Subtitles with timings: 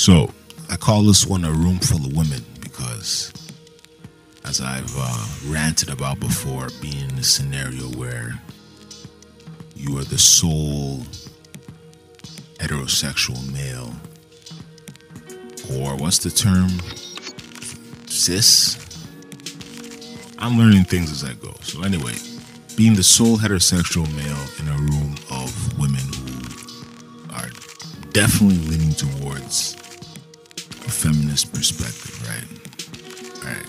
[0.00, 0.32] So
[0.70, 3.34] I call this one a room full of women because,
[4.46, 8.40] as I've uh, ranted about before, being in a scenario where
[9.76, 11.00] you are the sole
[12.54, 13.92] heterosexual male,
[15.70, 16.70] or what's the term?
[18.08, 18.78] Cis?
[20.38, 21.52] I'm learning things as I go.
[21.60, 22.14] So, anyway,
[22.74, 27.50] being the sole heterosexual male in a room of women who are
[28.12, 29.76] definitely leaning towards
[30.90, 32.48] a feminist perspective, right?
[33.44, 33.66] All right.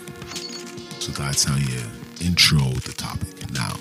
[0.99, 1.79] So that's how you
[2.19, 3.29] intro the topic.
[3.51, 3.73] Now,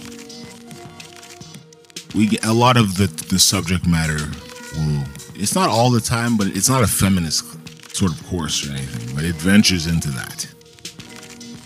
[2.15, 4.21] we get a lot of the the subject matter
[4.77, 5.05] will.
[5.35, 7.45] It's not all the time, but it's not a feminist
[7.97, 9.17] sort of course or anything.
[9.17, 10.47] But it ventures into that.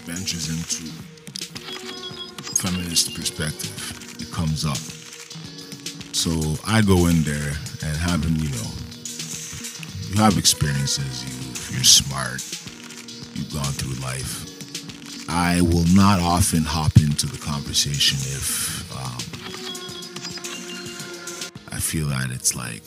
[0.06, 0.92] Ventures into
[2.62, 3.74] feminist perspective.
[4.20, 4.78] It comes up.
[6.14, 6.30] So
[6.64, 8.70] I go in there and having, you know,
[10.14, 11.43] you have experiences, you
[11.74, 12.40] you're smart,
[13.34, 14.50] you've gone through life.
[15.28, 19.18] I will not often hop into the conversation if um,
[21.72, 22.82] I feel that it's like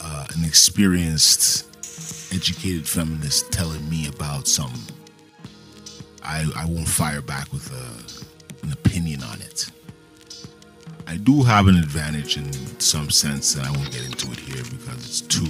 [0.00, 1.66] uh, an experienced,
[2.34, 4.72] educated feminist telling me about some.
[6.22, 9.70] I, I won't fire back with a, an opinion on it.
[11.06, 14.62] I do have an advantage in some sense, and I won't get into it here
[14.70, 15.46] because it's too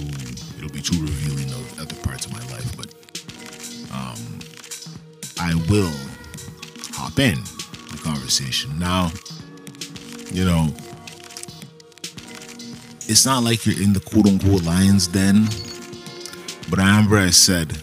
[0.57, 2.75] it'll be too revealing of other parts of my life.
[2.77, 2.93] But
[3.93, 4.39] um,
[5.39, 5.93] I will
[6.93, 7.39] hop in
[7.91, 9.11] the conversation now.
[10.31, 10.67] You know,
[13.07, 15.45] it's not like you're in the quote unquote lion's den,
[16.69, 17.77] but I remember I said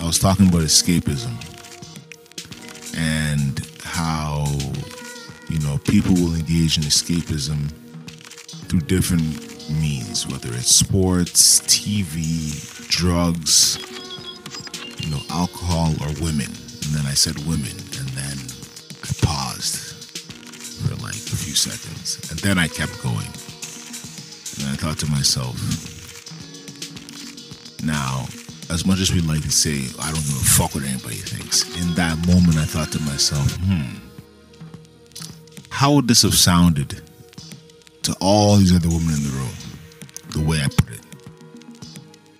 [0.00, 1.32] I was talking about escapism
[2.96, 3.59] and
[5.90, 7.68] people will engage in escapism
[8.68, 9.22] through different
[9.68, 12.54] means, whether it's sports, TV,
[12.88, 13.76] drugs,
[15.02, 16.46] you know, alcohol, or women.
[16.46, 18.38] And then I said women, and then
[19.02, 20.14] I paused
[20.78, 23.26] for like a few seconds, and then I kept going.
[24.62, 25.58] And I thought to myself,
[27.82, 28.26] now,
[28.72, 31.64] as much as we like to say, I don't give a fuck what anybody thinks,
[31.82, 34.09] in that moment I thought to myself, hmm
[35.80, 37.00] how would this have sounded
[38.02, 39.56] to all these other women in the room?
[40.28, 41.00] The way I put it,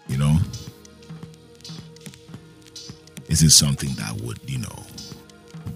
[0.08, 0.36] you know,
[3.30, 4.84] is it something that would, you know,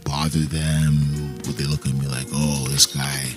[0.04, 1.38] bother them?
[1.46, 3.32] Would they look at me like, oh, this guy?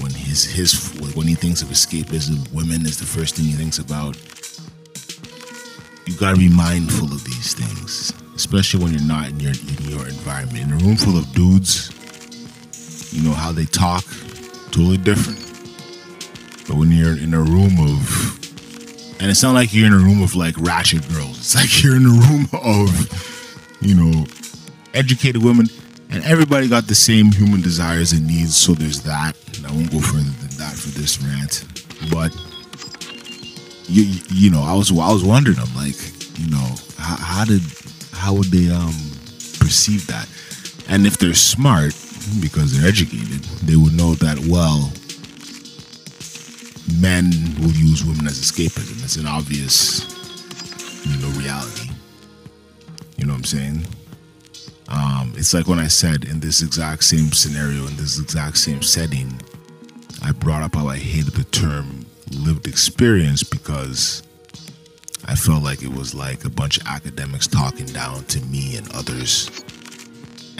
[0.00, 3.78] When his his when he thinks of escapism, women is the first thing he thinks
[3.78, 4.16] about.
[6.06, 9.90] You got to be mindful of these things, especially when you're not in your in
[9.90, 10.64] your environment.
[10.64, 11.90] In a room full of dudes,
[13.16, 14.04] you know how they talk,
[14.70, 15.38] totally different.
[16.68, 18.36] But when you're in a room of,
[19.20, 21.38] and it's not like you're in a room of like ratchet girls.
[21.38, 24.26] It's like you're in a room of, you know,
[24.92, 25.66] educated women,
[26.10, 28.54] and everybody got the same human desires and needs.
[28.54, 29.34] So there's that.
[29.56, 31.64] And I won't go further than that for this rant,
[32.12, 32.36] but
[33.88, 35.58] you you know, I was I was wondering.
[35.58, 35.96] I'm like,
[36.38, 37.62] you know, how, how did
[38.12, 38.92] how would they um
[39.58, 40.28] perceive that?
[40.88, 41.94] And if they're smart,
[42.40, 44.92] because they're educated, they would know that, well,
[47.00, 49.02] men will use women as escapism.
[49.02, 50.04] It's an obvious,
[51.04, 51.90] you know, reality.
[53.16, 53.86] You know what I'm saying?
[54.88, 58.82] Um, it's like when I said in this exact same scenario, in this exact same
[58.82, 59.40] setting,
[60.22, 64.22] I brought up how I hated the term lived experience because
[65.24, 68.88] I felt like it was like a bunch of academics talking down to me and
[68.94, 69.50] others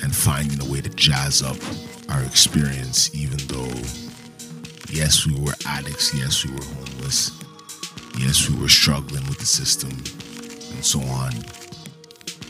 [0.03, 1.57] and finding a way to jazz up
[2.09, 3.75] our experience, even though,
[4.91, 7.31] yes, we were addicts, yes, we were homeless,
[8.19, 11.33] yes, we were struggling with the system, and so on.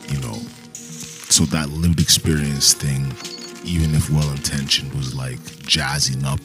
[0.08, 0.38] You know,
[0.72, 3.06] so that lived experience thing,
[3.64, 6.40] even if well intentioned, was like jazzing up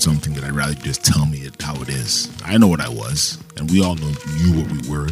[0.00, 2.30] something that I'd rather just tell me it how it is.
[2.44, 5.08] I know what I was, and we all know knew what we were.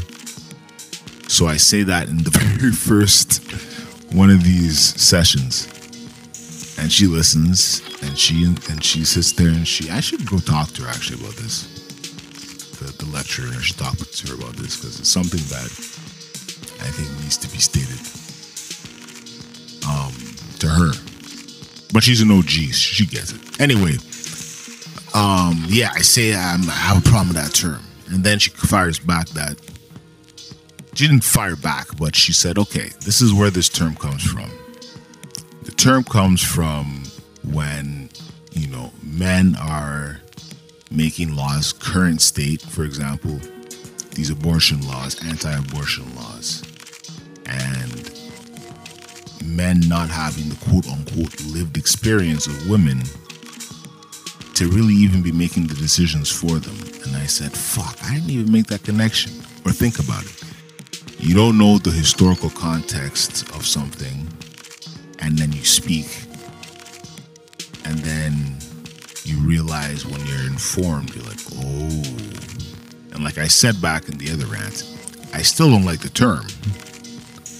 [1.28, 3.42] So I say that in the very first
[4.12, 5.66] one of these sessions.
[6.78, 10.68] And she listens and she and she sits there and she I should go talk
[10.74, 11.66] to her actually about this.
[12.78, 15.66] The, the lecturer I should talk to her about this because it's something that
[16.80, 17.98] I think needs to be stated
[19.88, 20.14] um
[20.60, 20.92] to her.
[21.92, 23.60] But she's an OG she gets it.
[23.60, 23.96] Anyway
[25.14, 27.82] um yeah I say I'm, I have a problem with that term.
[28.10, 29.58] And then she fires back that
[30.98, 34.50] she didn't fire back, but she said, okay, this is where this term comes from.
[35.62, 37.04] The term comes from
[37.44, 38.10] when,
[38.50, 40.20] you know, men are
[40.90, 43.38] making laws, current state, for example,
[44.16, 46.64] these abortion laws, anti-abortion laws,
[47.46, 48.12] and
[49.44, 53.02] men not having the quote unquote lived experience of women
[54.54, 56.76] to really even be making the decisions for them.
[57.04, 59.30] And I said, fuck, I didn't even make that connection
[59.64, 60.37] or think about it.
[61.18, 64.26] You don't know the historical context of something,
[65.18, 66.06] and then you speak,
[67.84, 68.56] and then
[69.24, 72.02] you realize when you're informed, you're like, oh.
[73.12, 74.84] And like I said back in the other rant,
[75.34, 76.46] I still don't like the term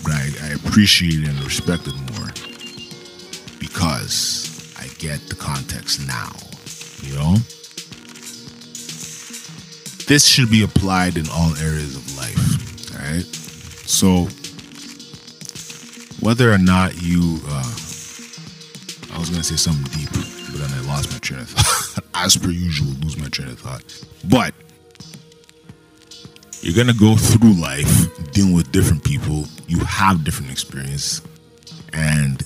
[0.09, 2.29] but I, I appreciate it and respect it more
[3.59, 6.33] because I get the context now,
[7.03, 7.37] you know?
[10.07, 13.48] This should be applied in all areas of life, all right?
[13.89, 14.29] So,
[16.21, 17.73] whether or not you, uh,
[19.13, 22.05] I was gonna say something deep, but then I lost my train of thought.
[22.15, 23.83] As per usual, lose my train of thought.
[24.25, 24.53] But
[26.61, 29.47] you're gonna go through life dealing with different people.
[29.69, 31.23] You have different experience,
[31.95, 32.43] and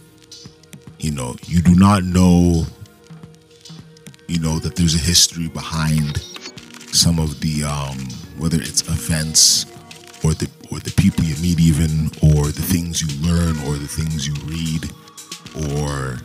[1.01, 2.65] you know you do not know.
[4.29, 6.19] You know that there's a history behind
[6.95, 7.99] some of the um,
[8.39, 9.67] whether it's events
[10.25, 13.87] or the or the people you meet, even or the things you learn or the
[13.87, 14.91] things you read
[15.69, 16.19] or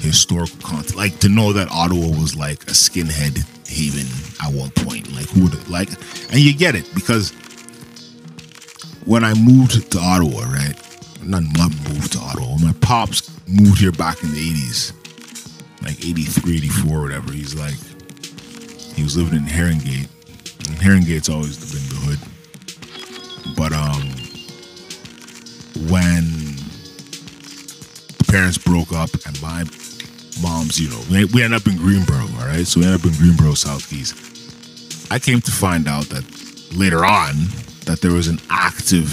[0.00, 0.96] historical content.
[0.96, 4.06] Like to know that Ottawa was like a skinhead haven
[4.44, 5.10] at one point.
[5.14, 5.88] Like who would like,
[6.30, 7.32] and you get it because
[9.06, 10.74] when I moved to Ottawa, right?
[11.22, 12.58] Not moved to Ottawa.
[12.58, 14.92] My pops moved here back in the eighties,
[15.82, 17.32] like 83, 84, whatever.
[17.32, 17.76] He's like,
[18.94, 20.08] he was living in Herongate,
[20.68, 22.33] and Herongate's always been the hood.
[23.56, 24.02] But um,
[25.90, 26.24] when
[28.28, 29.64] parents broke up and my
[30.42, 32.66] moms, you know, we, we end up in Greenboro, all right?
[32.66, 34.12] So we end up in Greenboro, South Keys.
[35.10, 36.24] I came to find out that
[36.74, 37.34] later on
[37.86, 39.08] that there was an active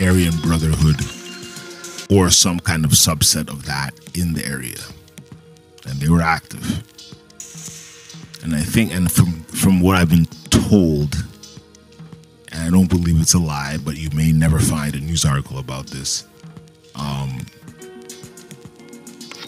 [0.00, 1.00] Aryan Brotherhood
[2.10, 4.80] or some kind of subset of that in the area.
[5.86, 6.82] And they were active.
[8.42, 11.16] And I think and from from what I've been told,
[12.64, 15.86] I don't believe it's a lie, but you may never find a news article about
[15.88, 16.24] this.
[16.94, 17.44] Um,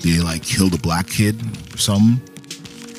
[0.02, 1.40] they like killed a black kid
[1.74, 2.20] or something.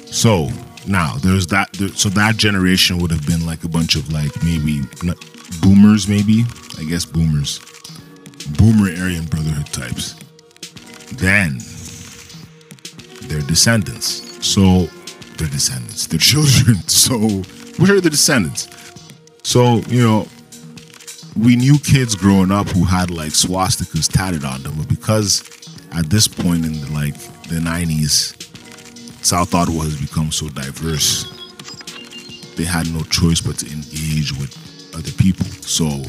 [0.08, 0.50] So
[0.88, 1.72] now there's that.
[1.74, 4.82] There, so that generation would have been like a bunch of like maybe
[5.62, 6.46] boomers, maybe
[6.80, 7.60] I guess boomers,
[8.58, 10.16] boomer Aryan Brotherhood types.
[11.14, 11.60] Then
[13.30, 14.24] their descendants.
[14.46, 14.88] So
[15.38, 16.78] their descendants, their children.
[16.88, 17.20] So
[17.78, 18.68] which are the descendants?
[19.48, 20.28] So you know
[21.38, 25.42] we knew kids growing up who had like swastikas tatted on them, but because
[25.94, 27.14] at this point in the, like
[27.48, 28.36] the 90s,
[29.24, 31.32] South Ottawa has become so diverse.
[32.58, 34.52] They had no choice but to engage with
[34.94, 35.46] other people.
[35.64, 36.04] So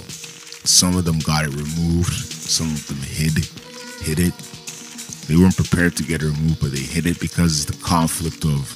[0.67, 3.38] some of them got it removed, some of them hid
[4.02, 4.35] hid it.
[5.29, 8.75] They weren't prepared to get it removed, but they hid it because the conflict of,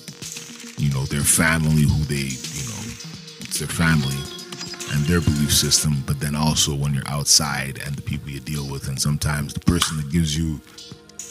[0.79, 2.83] you know, their family, who they, you know,
[3.43, 4.39] it's their family
[4.93, 8.71] and their belief system, but then also when you're outside and the people you deal
[8.71, 10.61] with, and sometimes the person that gives you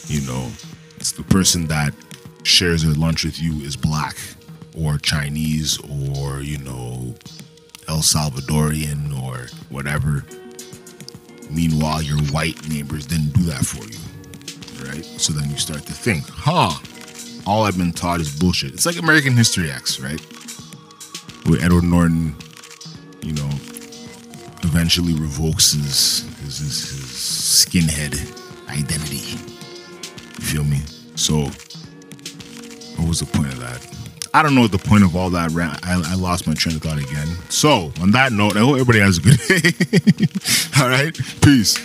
[0.08, 0.50] you know,
[0.96, 1.94] it's the person that
[2.42, 4.16] shares their lunch with you is black
[4.76, 5.78] or Chinese
[6.18, 7.14] or, you know,
[7.88, 10.24] El Salvadorian or whatever.
[11.50, 15.04] Meanwhile, your white neighbors didn't do that for you, right?
[15.04, 16.72] So then you start to think, huh,
[17.46, 18.72] all I've been taught is bullshit.
[18.72, 20.20] It's like American History X, right?
[21.46, 22.34] With Edward Norton,
[23.22, 23.48] you know,
[24.64, 28.14] eventually revokes his, his, his, his skinhead
[28.68, 29.38] identity
[30.38, 30.78] You feel me?
[31.14, 31.44] So,
[32.96, 33.86] what was the point of that?
[34.34, 35.78] I don't know what the point of all that rant.
[35.86, 37.28] I, I lost my train of thought again.
[37.50, 40.82] So, on that note, I hope everybody has a good day.
[40.82, 41.78] all right, peace.